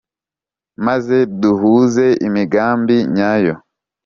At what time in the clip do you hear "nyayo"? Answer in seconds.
3.15-3.55